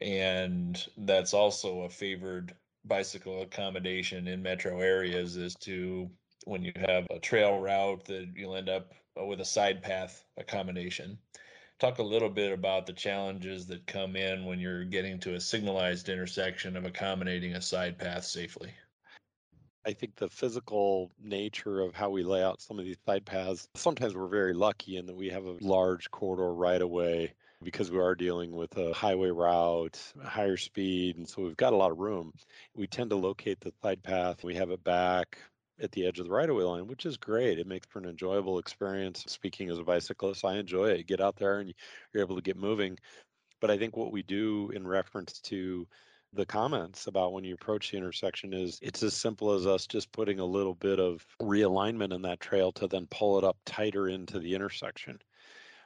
and 0.00 0.86
that's 0.98 1.32
also 1.32 1.82
a 1.82 1.88
favored 1.88 2.54
bicycle 2.84 3.42
accommodation 3.42 4.28
in 4.28 4.42
metro 4.42 4.80
areas 4.80 5.36
is 5.36 5.54
to 5.56 6.10
when 6.44 6.62
you 6.62 6.72
have 6.76 7.06
a 7.10 7.18
trail 7.18 7.58
route 7.58 8.04
that 8.04 8.28
you'll 8.36 8.56
end 8.56 8.68
up 8.68 8.92
with 9.16 9.40
a 9.40 9.44
side 9.44 9.82
path 9.82 10.24
accommodation. 10.36 11.18
Talk 11.78 11.98
a 11.98 12.02
little 12.02 12.30
bit 12.30 12.52
about 12.52 12.86
the 12.86 12.92
challenges 12.92 13.66
that 13.66 13.86
come 13.86 14.16
in 14.16 14.44
when 14.44 14.60
you're 14.60 14.84
getting 14.84 15.18
to 15.20 15.34
a 15.34 15.40
signalized 15.40 16.08
intersection 16.08 16.76
of 16.76 16.84
accommodating 16.84 17.54
a 17.54 17.62
side 17.62 17.98
path 17.98 18.24
safely. 18.24 18.72
I 19.86 19.92
think 19.92 20.16
the 20.16 20.28
physical 20.28 21.12
nature 21.22 21.80
of 21.80 21.94
how 21.94 22.10
we 22.10 22.24
lay 22.24 22.42
out 22.42 22.60
some 22.60 22.78
of 22.80 22.84
these 22.84 22.96
side 23.06 23.24
paths, 23.24 23.68
sometimes 23.76 24.16
we're 24.16 24.26
very 24.26 24.52
lucky 24.52 24.96
in 24.96 25.06
that 25.06 25.14
we 25.14 25.28
have 25.28 25.44
a 25.44 25.56
large 25.60 26.10
corridor 26.10 26.52
right 26.52 26.82
of 26.82 26.90
way 26.90 27.34
because 27.62 27.90
we 27.90 28.00
are 28.00 28.16
dealing 28.16 28.50
with 28.50 28.76
a 28.76 28.92
highway 28.92 29.30
route, 29.30 30.00
higher 30.22 30.56
speed, 30.56 31.16
and 31.18 31.28
so 31.28 31.42
we've 31.42 31.56
got 31.56 31.72
a 31.72 31.76
lot 31.76 31.92
of 31.92 31.98
room. 31.98 32.32
We 32.74 32.88
tend 32.88 33.10
to 33.10 33.16
locate 33.16 33.60
the 33.60 33.72
side 33.80 34.02
path, 34.02 34.42
we 34.42 34.56
have 34.56 34.70
it 34.70 34.82
back 34.82 35.38
at 35.80 35.92
the 35.92 36.06
edge 36.06 36.18
of 36.18 36.26
the 36.26 36.32
right 36.32 36.50
of 36.50 36.56
way 36.56 36.64
line, 36.64 36.88
which 36.88 37.06
is 37.06 37.16
great. 37.16 37.58
It 37.58 37.66
makes 37.66 37.86
for 37.86 38.00
an 38.00 38.08
enjoyable 38.08 38.58
experience. 38.58 39.24
Speaking 39.28 39.70
as 39.70 39.78
a 39.78 39.84
bicyclist, 39.84 40.44
I 40.44 40.56
enjoy 40.56 40.90
it. 40.90 40.98
You 40.98 41.04
get 41.04 41.20
out 41.20 41.36
there 41.36 41.60
and 41.60 41.72
you're 42.12 42.24
able 42.24 42.36
to 42.36 42.42
get 42.42 42.56
moving. 42.56 42.98
But 43.60 43.70
I 43.70 43.78
think 43.78 43.96
what 43.96 44.12
we 44.12 44.22
do 44.22 44.70
in 44.74 44.86
reference 44.86 45.40
to 45.42 45.86
the 46.36 46.46
comments 46.46 47.06
about 47.06 47.32
when 47.32 47.44
you 47.44 47.54
approach 47.54 47.90
the 47.90 47.96
intersection 47.96 48.52
is 48.52 48.78
it's 48.82 49.02
as 49.02 49.14
simple 49.14 49.52
as 49.52 49.66
us 49.66 49.86
just 49.86 50.12
putting 50.12 50.38
a 50.38 50.44
little 50.44 50.74
bit 50.74 51.00
of 51.00 51.26
realignment 51.40 52.14
in 52.14 52.22
that 52.22 52.40
trail 52.40 52.70
to 52.72 52.86
then 52.86 53.06
pull 53.10 53.38
it 53.38 53.44
up 53.44 53.56
tighter 53.64 54.08
into 54.08 54.38
the 54.38 54.54
intersection. 54.54 55.18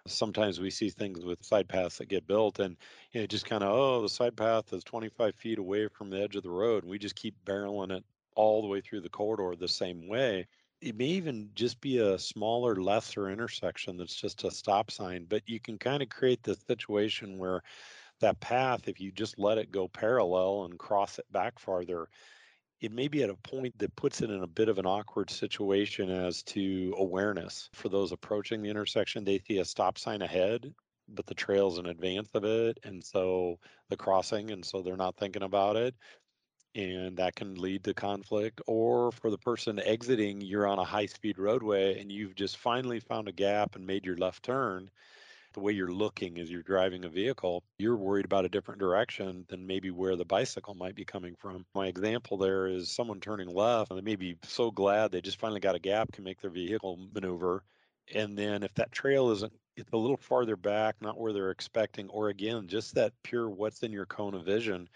Sometimes 0.07 0.61
we 0.61 0.71
see 0.71 0.90
things 0.90 1.25
with 1.25 1.45
side 1.45 1.69
paths 1.69 1.99
that 1.99 2.09
get 2.09 2.26
built 2.26 2.59
and 2.59 2.76
you 3.12 3.21
know, 3.21 3.26
just 3.26 3.47
kind 3.47 3.62
of 3.62 3.71
oh 3.71 4.02
the 4.02 4.09
side 4.09 4.37
path 4.37 4.73
is 4.73 4.85
25 4.85 5.35
feet 5.37 5.59
away 5.59 5.88
from 5.88 6.11
the 6.11 6.21
edge 6.21 6.37
of 6.37 6.42
the 6.42 6.50
road 6.50 6.83
and 6.83 6.90
we 6.90 6.99
just 6.99 7.16
keep 7.16 7.35
barreling 7.45 7.92
it 7.92 8.04
all 8.35 8.62
the 8.62 8.69
way 8.69 8.80
through 8.80 9.00
the 9.00 9.09
corridor 9.09 9.54
the 9.57 9.69
same 9.69 10.09
way. 10.09 10.47
It 10.80 10.97
may 10.97 11.07
even 11.07 11.50
just 11.54 11.80
be 11.80 11.99
a 11.99 12.19
smaller 12.19 12.76
lesser 12.76 13.30
intersection 13.30 13.97
that's 13.97 14.14
just 14.14 14.45
a 14.45 14.50
stop 14.50 14.90
sign 14.90 15.26
but 15.28 15.42
you 15.47 15.61
can 15.61 15.78
kind 15.78 16.02
of 16.02 16.09
create 16.09 16.42
this 16.42 16.61
situation 16.66 17.38
where 17.38 17.62
that 18.21 18.41
path 18.41 18.89
if 18.89 19.00
you 19.00 19.11
just 19.12 19.39
let 19.39 19.59
it 19.59 19.73
go 19.73 19.89
parallel 19.89 20.65
and 20.65 20.79
cross 20.79 21.19
it 21.19 21.27
back 21.33 21.59
farther 21.59 22.09
it 22.81 22.93
may 22.93 23.09
be 23.09 23.23
at 23.23 23.31
a 23.31 23.35
point 23.35 23.79
that 23.79 23.95
puts 23.95 24.23
it 24.23 24.31
in 24.31 24.43
a 24.43 24.47
bit 24.47 24.69
of 24.69 24.79
an 24.79 24.87
awkward 24.87 25.31
situation 25.31 26.11
as 26.11 26.43
to 26.43 26.95
awareness 26.97 27.69
for 27.75 27.89
those 27.89 28.12
approaching 28.12 28.62
the 28.62 28.71
intersection. 28.71 29.23
They 29.23 29.41
see 29.47 29.59
a 29.59 29.65
stop 29.65 29.99
sign 29.99 30.23
ahead, 30.23 30.73
but 31.09 31.27
the 31.27 31.35
trail's 31.35 31.79
in 31.79 31.87
advance 31.87 32.31
of 32.35 32.45
it. 32.45 32.79
And 32.83 33.05
so 33.05 33.59
the 33.91 33.97
crossing, 33.97 34.50
and 34.50 34.65
so 34.65 34.81
they're 34.81 34.97
not 34.97 35.17
thinking 35.17 35.43
about 35.43 35.77
it. 35.77 35.95
And 36.75 37.17
that 37.19 37.35
can 37.35 37.57
lead 37.57 37.85
to 37.85 37.93
conflict. 37.93 38.62
Or 38.67 39.12
for 39.12 39.31
the 39.31 39.39
person 39.39 39.79
exiting, 39.81 40.41
you're 40.41 40.69
on 40.69 40.79
a 40.79 40.85
high 40.85 41.07
speed 41.07 41.39
roadway 41.39 42.00
and 42.00 42.11
you've 42.11 42.35
just 42.35 42.57
finally 42.57 43.00
found 43.00 43.29
a 43.29 43.33
gap 43.33 43.77
and 43.77 43.87
made 43.87 44.07
your 44.07 44.17
left 44.17 44.43
turn 44.43 44.91
the 45.52 45.61
way 45.61 45.73
you're 45.73 45.92
looking 45.92 46.38
as 46.38 46.50
you're 46.50 46.62
driving 46.62 47.04
a 47.04 47.09
vehicle, 47.09 47.62
you're 47.78 47.97
worried 47.97 48.25
about 48.25 48.45
a 48.45 48.49
different 48.49 48.80
direction 48.80 49.45
than 49.49 49.66
maybe 49.66 49.90
where 49.90 50.16
the 50.16 50.25
bicycle 50.25 50.75
might 50.75 50.95
be 50.95 51.04
coming 51.04 51.35
from. 51.38 51.64
My 51.75 51.87
example 51.87 52.37
there 52.37 52.66
is 52.66 52.90
someone 52.90 53.21
turning 53.21 53.49
left, 53.49 53.90
and 53.90 53.99
they 53.99 54.04
may 54.04 54.16
be 54.16 54.37
so 54.45 54.71
glad 54.71 55.11
they 55.11 55.21
just 55.21 55.40
finally 55.40 55.61
got 55.61 55.75
a 55.75 55.80
gap, 55.80 56.12
can 56.12 56.25
make 56.25 56.40
their 56.40 56.50
vehicle 56.50 56.99
maneuver. 57.14 57.62
And 58.14 58.37
then 58.37 58.62
if 58.62 58.75
that 58.75 58.92
trail 58.92 59.30
isn't 59.30 59.52
it's 59.76 59.92
a 59.92 59.97
little 59.97 60.16
farther 60.16 60.57
back, 60.57 60.97
not 61.00 61.19
where 61.19 61.33
they're 61.33 61.50
expecting, 61.50 62.09
or 62.11 62.28
again, 62.28 62.69
just 62.69 62.95
that 62.95 63.12
pure 63.23 63.49
what's 63.49 63.83
in 63.83 63.92
your 63.92 64.07
cone 64.07 64.35
of 64.35 64.45
vision, 64.45 64.88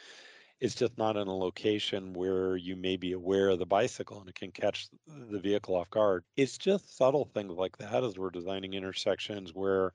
it's 0.60 0.74
just 0.74 0.96
not 0.96 1.16
in 1.16 1.26
a 1.26 1.36
location 1.36 2.12
where 2.12 2.56
you 2.56 2.76
may 2.76 2.96
be 2.96 3.12
aware 3.12 3.50
of 3.50 3.58
the 3.58 3.66
bicycle 3.66 4.20
and 4.20 4.28
it 4.28 4.34
can 4.34 4.50
catch 4.50 4.88
the 5.06 5.38
vehicle 5.38 5.74
off 5.74 5.90
guard. 5.90 6.24
It's 6.36 6.58
just 6.58 6.96
subtle 6.96 7.24
things 7.34 7.52
like 7.52 7.76
that 7.78 8.04
as 8.04 8.18
we're 8.18 8.30
designing 8.30 8.74
intersections 8.74 9.52
where 9.52 9.92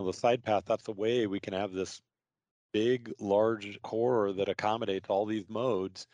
the 0.00 0.12
side 0.12 0.42
path, 0.42 0.64
that's 0.66 0.84
the 0.84 0.92
way 0.92 1.26
we 1.26 1.40
can 1.40 1.52
have 1.52 1.72
this 1.72 2.00
big, 2.72 3.12
large 3.20 3.80
core 3.82 4.32
that 4.32 4.48
accommodates 4.48 5.08
all 5.08 5.26
these 5.26 5.48
modes. 5.48 6.06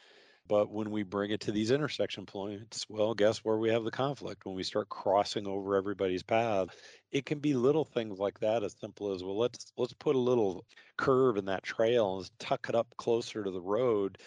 But 0.46 0.70
when 0.70 0.90
we 0.90 1.04
bring 1.04 1.30
it 1.30 1.40
to 1.42 1.52
these 1.52 1.70
intersection 1.70 2.26
points, 2.26 2.84
well, 2.88 3.14
guess 3.14 3.38
where 3.38 3.56
we 3.58 3.70
have 3.70 3.84
the 3.84 3.90
conflict? 3.90 4.44
When 4.44 4.56
we 4.56 4.64
start 4.64 4.88
crossing 4.88 5.46
over 5.46 5.76
everybody's 5.76 6.24
path, 6.24 6.68
it 7.12 7.24
can 7.24 7.38
be 7.38 7.54
little 7.54 7.84
things 7.84 8.18
like 8.18 8.40
that, 8.40 8.64
as 8.64 8.74
simple 8.80 9.12
as 9.12 9.22
well, 9.22 9.38
let's 9.38 9.72
let's 9.76 9.92
put 9.94 10.16
a 10.16 10.18
little 10.18 10.66
curve 10.98 11.36
in 11.36 11.44
that 11.46 11.62
trail 11.62 12.18
and 12.18 12.30
tuck 12.40 12.68
it 12.68 12.74
up 12.74 12.88
closer 12.96 13.44
to 13.44 13.50
the 13.50 13.60
road 13.60 14.18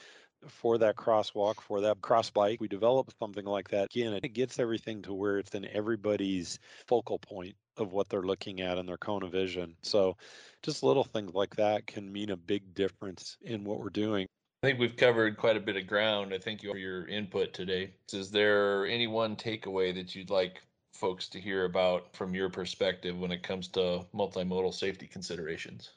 for 0.47 0.77
that 0.77 0.95
crosswalk, 0.95 1.61
for 1.61 1.81
that 1.81 2.01
cross 2.01 2.29
bike. 2.29 2.59
We 2.61 2.67
develop 2.67 3.11
something 3.19 3.45
like 3.45 3.69
that. 3.69 3.89
Again, 3.95 4.19
it 4.21 4.33
gets 4.33 4.59
everything 4.59 5.01
to 5.03 5.13
where 5.13 5.39
it's 5.39 5.53
in 5.55 5.65
everybody's 5.65 6.59
focal 6.87 7.19
point 7.19 7.55
of 7.77 7.91
what 7.91 8.09
they're 8.09 8.21
looking 8.21 8.61
at 8.61 8.77
in 8.77 8.85
their 8.85 8.97
cone 8.97 9.23
of 9.23 9.31
vision. 9.31 9.75
So 9.81 10.15
just 10.61 10.83
little 10.83 11.03
things 11.03 11.33
like 11.33 11.55
that 11.55 11.87
can 11.87 12.11
mean 12.11 12.29
a 12.29 12.37
big 12.37 12.73
difference 12.73 13.37
in 13.41 13.63
what 13.63 13.79
we're 13.79 13.89
doing. 13.89 14.27
I 14.63 14.67
think 14.67 14.79
we've 14.79 14.95
covered 14.95 15.37
quite 15.37 15.57
a 15.57 15.59
bit 15.59 15.75
of 15.75 15.87
ground. 15.87 16.33
I 16.33 16.37
thank 16.37 16.63
you 16.63 16.71
for 16.71 16.77
your 16.77 17.05
input 17.07 17.53
today. 17.53 17.91
Is 18.13 18.31
there 18.31 18.85
any 18.85 19.07
one 19.07 19.35
takeaway 19.35 19.93
that 19.95 20.15
you'd 20.15 20.29
like 20.29 20.61
folks 20.93 21.27
to 21.29 21.39
hear 21.41 21.65
about 21.65 22.15
from 22.15 22.33
your 22.33 22.49
perspective 22.49 23.17
when 23.17 23.31
it 23.31 23.43
comes 23.43 23.67
to 23.69 24.05
multimodal 24.13 24.73
safety 24.73 25.07
considerations? 25.07 25.91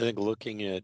I 0.00 0.04
think 0.04 0.18
looking 0.18 0.62
at 0.62 0.82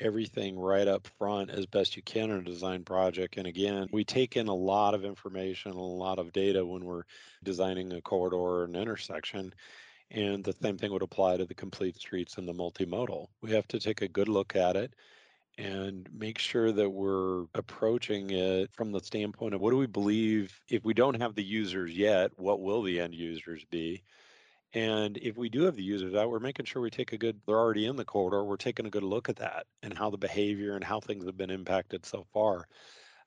everything 0.00 0.58
right 0.58 0.88
up 0.88 1.06
front 1.18 1.50
as 1.50 1.66
best 1.66 1.96
you 1.96 2.02
can 2.02 2.30
in 2.30 2.38
a 2.38 2.42
design 2.42 2.84
project. 2.84 3.36
And 3.36 3.46
again, 3.46 3.88
we 3.92 4.04
take 4.04 4.36
in 4.36 4.48
a 4.48 4.54
lot 4.54 4.94
of 4.94 5.04
information, 5.04 5.72
a 5.72 5.80
lot 5.80 6.18
of 6.18 6.32
data 6.32 6.64
when 6.64 6.84
we're 6.84 7.04
designing 7.42 7.92
a 7.92 8.00
corridor 8.00 8.36
or 8.36 8.64
an 8.64 8.76
intersection. 8.76 9.52
And 10.10 10.42
the 10.42 10.54
same 10.62 10.78
thing 10.78 10.92
would 10.92 11.02
apply 11.02 11.36
to 11.36 11.44
the 11.44 11.54
complete 11.54 11.96
streets 11.96 12.38
and 12.38 12.48
the 12.48 12.54
multimodal. 12.54 13.28
We 13.42 13.52
have 13.52 13.68
to 13.68 13.80
take 13.80 14.00
a 14.00 14.08
good 14.08 14.28
look 14.28 14.56
at 14.56 14.76
it 14.76 14.94
and 15.58 16.08
make 16.16 16.38
sure 16.38 16.70
that 16.70 16.88
we're 16.88 17.44
approaching 17.54 18.30
it 18.30 18.70
from 18.72 18.92
the 18.92 19.00
standpoint 19.00 19.54
of 19.54 19.60
what 19.60 19.72
do 19.72 19.76
we 19.76 19.86
believe 19.86 20.60
if 20.68 20.84
we 20.84 20.94
don't 20.94 21.20
have 21.20 21.34
the 21.34 21.42
users 21.42 21.92
yet, 21.92 22.30
what 22.36 22.60
will 22.60 22.82
the 22.82 23.00
end 23.00 23.14
users 23.14 23.64
be? 23.64 24.02
And 24.74 25.16
if 25.16 25.38
we 25.38 25.48
do 25.48 25.62
have 25.62 25.76
the 25.76 25.82
users 25.82 26.14
out, 26.14 26.26
uh, 26.26 26.28
we're 26.28 26.40
making 26.40 26.66
sure 26.66 26.82
we 26.82 26.90
take 26.90 27.12
a 27.14 27.18
good, 27.18 27.40
they're 27.46 27.56
already 27.56 27.86
in 27.86 27.96
the 27.96 28.04
corridor, 28.04 28.44
we're 28.44 28.58
taking 28.58 28.86
a 28.86 28.90
good 28.90 29.02
look 29.02 29.30
at 29.30 29.36
that 29.36 29.66
and 29.82 29.96
how 29.96 30.10
the 30.10 30.18
behavior 30.18 30.74
and 30.74 30.84
how 30.84 31.00
things 31.00 31.24
have 31.24 31.38
been 31.38 31.50
impacted 31.50 32.04
so 32.04 32.26
far. 32.34 32.66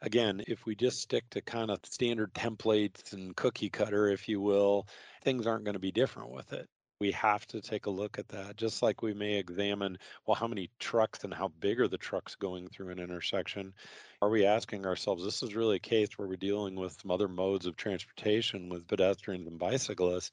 Again, 0.03 0.43
if 0.47 0.65
we 0.65 0.75
just 0.75 1.01
stick 1.01 1.27
to 1.31 1.41
kind 1.41 1.71
of 1.71 1.79
standard 1.83 2.33
templates 2.33 3.13
and 3.13 3.35
cookie 3.35 3.69
cutter, 3.69 4.07
if 4.07 4.29
you 4.29 4.39
will, 4.39 4.87
things 5.23 5.47
aren't 5.47 5.63
going 5.63 5.73
to 5.73 5.79
be 5.79 5.91
different 5.91 6.31
with 6.31 6.53
it. 6.53 6.67
We 6.99 7.11
have 7.13 7.47
to 7.47 7.61
take 7.61 7.87
a 7.87 7.91
look 7.91 8.19
at 8.19 8.27
that, 8.29 8.57
just 8.57 8.83
like 8.83 9.01
we 9.01 9.15
may 9.15 9.37
examine, 9.37 9.97
well, 10.27 10.35
how 10.35 10.47
many 10.47 10.69
trucks 10.79 11.23
and 11.23 11.33
how 11.33 11.47
big 11.59 11.79
are 11.79 11.87
the 11.87 11.97
trucks 11.97 12.35
going 12.35 12.67
through 12.67 12.89
an 12.89 12.99
intersection? 12.99 13.73
Are 14.21 14.29
we 14.29 14.45
asking 14.45 14.85
ourselves, 14.85 15.23
this 15.23 15.41
is 15.41 15.55
really 15.55 15.77
a 15.77 15.79
case 15.79 16.09
where 16.15 16.27
we're 16.27 16.35
dealing 16.35 16.75
with 16.75 16.99
some 17.01 17.09
other 17.09 17.27
modes 17.27 17.65
of 17.65 17.75
transportation 17.75 18.69
with 18.69 18.87
pedestrians 18.87 19.47
and 19.47 19.57
bicyclists 19.57 20.31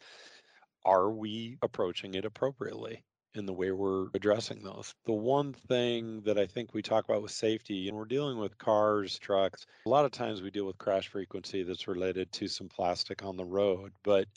are 0.88 1.11
we 1.11 1.59
approaching 1.61 2.14
it 2.14 2.25
appropriately 2.25 3.04
in 3.35 3.45
the 3.45 3.52
way 3.52 3.71
we're 3.71 4.07
addressing 4.14 4.62
those? 4.62 4.95
The 5.04 5.12
one 5.12 5.52
thing 5.52 6.23
that 6.23 6.38
I 6.38 6.47
think 6.47 6.73
we 6.73 6.80
talk 6.80 7.04
about 7.04 7.21
with 7.21 7.30
safety, 7.30 7.88
and 7.88 7.97
we're 7.97 8.07
dealing 8.07 8.38
with 8.38 8.57
cars, 8.57 9.18
trucks, 9.18 9.66
a 9.85 9.90
lot 9.90 10.07
of 10.07 10.12
times 10.12 10.40
we 10.40 10.50
deal 10.50 10.64
with 10.64 10.78
crash 10.78 11.09
frequency 11.09 11.62
that's 11.62 11.88
related 11.88 12.33
to 12.33 12.49
some 12.49 12.71
plastic 12.71 13.23
on 13.23 13.37
the 13.37 13.45
road. 13.45 13.92
But 14.02 14.28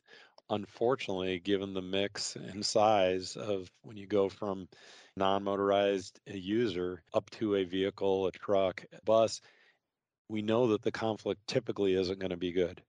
unfortunately, 0.50 1.40
given 1.40 1.74
the 1.74 1.82
mix 1.82 2.36
and 2.36 2.66
size 2.66 3.38
of 3.38 3.72
when 3.84 3.96
you 3.96 4.06
go 4.06 4.28
from 4.28 4.68
non 5.16 5.46
motorized 5.46 6.20
user 6.26 7.02
up 7.14 7.30
to 7.30 7.56
a 7.56 7.64
vehicle, 7.64 8.28
a 8.28 8.32
truck, 8.32 8.84
a 8.92 9.02
bus, 9.06 9.40
we 10.28 10.42
know 10.42 10.68
that 10.68 10.82
the 10.82 10.92
conflict 10.92 11.48
typically 11.48 11.94
isn't 11.94 12.20
going 12.20 12.32
to 12.32 12.38
be 12.38 12.52
good 12.52 12.82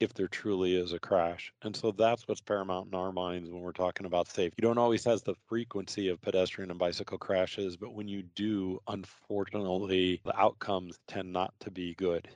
if 0.00 0.14
there 0.14 0.28
truly 0.28 0.76
is 0.76 0.92
a 0.92 0.98
crash. 0.98 1.52
And 1.62 1.74
so 1.74 1.90
that's 1.92 2.28
what's 2.28 2.40
paramount 2.40 2.88
in 2.92 2.98
our 2.98 3.12
minds 3.12 3.50
when 3.50 3.60
we're 3.60 3.72
talking 3.72 4.06
about 4.06 4.28
safety. 4.28 4.54
You 4.58 4.68
don't 4.68 4.78
always 4.78 5.04
have 5.04 5.22
the 5.22 5.34
frequency 5.46 6.08
of 6.08 6.20
pedestrian 6.20 6.70
and 6.70 6.78
bicycle 6.78 7.18
crashes, 7.18 7.76
but 7.76 7.94
when 7.94 8.08
you 8.08 8.22
do, 8.22 8.80
unfortunately, 8.88 10.20
the 10.24 10.38
outcomes 10.38 10.98
tend 11.08 11.32
not 11.32 11.52
to 11.60 11.70
be 11.70 11.94
good. 11.94 12.28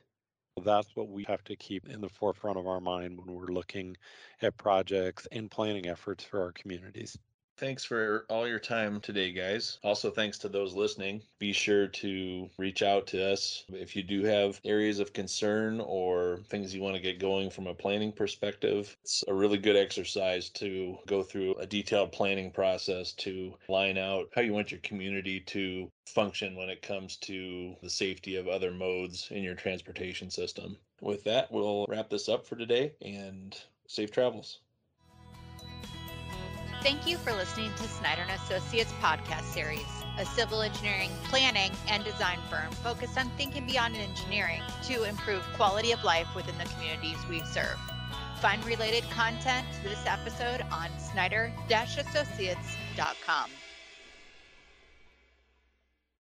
That's 0.63 0.95
what 0.95 1.09
we 1.09 1.25
have 1.25 1.43
to 1.45 1.57
keep 1.57 1.89
in 1.89 2.01
the 2.01 2.09
forefront 2.09 2.59
of 2.59 2.67
our 2.67 2.81
mind 2.81 3.19
when 3.19 3.35
we're 3.35 3.47
looking 3.47 3.97
at 4.43 4.57
projects 4.57 5.27
and 5.33 5.51
planning 5.51 5.87
efforts 5.87 6.25
for 6.25 6.43
our 6.43 6.53
communities. 6.53 7.19
Thanks 7.59 7.85
for 7.85 8.25
all 8.29 8.49
your 8.49 8.59
time 8.59 9.01
today, 9.01 9.31
guys. 9.31 9.79
Also, 9.85 10.11
thanks 10.11 10.39
to 10.39 10.49
those 10.49 10.75
listening. 10.75 11.23
Be 11.39 11.53
sure 11.53 11.87
to 11.87 12.51
reach 12.59 12.83
out 12.83 13.07
to 13.09 13.33
us 13.33 13.65
if 13.69 13.95
you 13.95 14.03
do 14.03 14.25
have 14.25 14.61
areas 14.65 14.99
of 14.99 15.13
concern 15.13 15.81
or 15.81 16.41
things 16.49 16.75
you 16.75 16.83
want 16.83 16.97
to 16.97 17.03
get 17.03 17.21
going 17.21 17.51
from 17.51 17.67
a 17.67 17.75
planning 17.75 18.11
perspective. 18.11 18.97
It's 19.03 19.23
a 19.29 19.35
really 19.35 19.59
good 19.59 19.77
exercise 19.77 20.49
to 20.51 20.99
go 21.07 21.23
through 21.23 21.55
a 21.57 21.67
detailed 21.67 22.11
planning 22.11 22.51
process 22.51 23.13
to 23.15 23.55
line 23.69 23.99
out 23.99 24.29
how 24.35 24.41
you 24.41 24.55
want 24.55 24.73
your 24.73 24.81
community 24.81 25.41
to 25.41 25.91
function 26.07 26.57
when 26.57 26.69
it 26.69 26.83
comes 26.83 27.17
to 27.19 27.77
the 27.83 27.91
safety 27.91 28.37
of 28.37 28.49
other 28.49 28.73
modes 28.73 29.29
in 29.31 29.43
your 29.43 29.55
transportation 29.55 30.31
system. 30.31 30.77
With 31.01 31.23
that, 31.25 31.53
we'll 31.53 31.87
wrap 31.89 32.09
this 32.09 32.29
up 32.29 32.47
for 32.47 32.57
today 32.57 32.95
and 33.03 33.57
safe 33.87 34.11
travels. 34.11 34.61
Thank 36.83 37.07
you 37.07 37.17
for 37.17 37.33
listening 37.33 37.73
to 37.77 37.85
Snyder 37.85 38.27
Associates 38.29 38.93
podcast 39.01 39.45
series, 39.45 39.87
a 40.19 40.27
civil 40.27 40.63
engineering, 40.63 41.13
planning, 41.23 41.71
and 41.89 42.03
design 42.03 42.41
firm 42.51 42.73
focused 42.73 43.17
on 43.17 43.31
thinking 43.37 43.69
beyond 43.69 43.95
engineering 43.95 44.63
to 44.89 45.05
improve 45.05 45.45
quality 45.55 45.93
of 45.93 46.03
life 46.03 46.27
within 46.35 46.59
the 46.59 46.65
communities 46.65 47.19
we 47.31 47.39
serve. 47.45 47.79
Find 48.41 48.65
related 48.65 49.09
content 49.11 49.65
to 49.77 49.85
this 49.89 50.05
episode 50.07 50.63
on 50.73 50.89
snyder-associates.com. 50.99 53.51